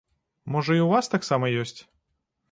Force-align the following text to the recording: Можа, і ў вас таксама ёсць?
Можа, 0.53 0.77
і 0.79 0.79
ў 0.83 0.87
вас 0.93 1.09
таксама 1.15 1.51
ёсць? 1.65 1.79